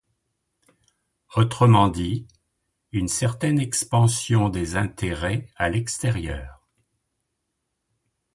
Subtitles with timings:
[1.35, 2.27] Autrement dit,
[2.91, 6.59] une certaine expansion des intérêts à l’extérieur.